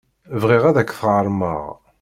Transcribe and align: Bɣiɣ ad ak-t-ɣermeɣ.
Bɣiɣ 0.41 0.63
ad 0.65 0.77
ak-t-ɣermeɣ. 0.81 1.63